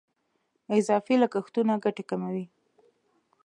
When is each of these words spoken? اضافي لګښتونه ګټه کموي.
اضافي 0.77 1.13
لګښتونه 1.21 1.73
ګټه 1.83 2.03
کموي. 2.09 2.45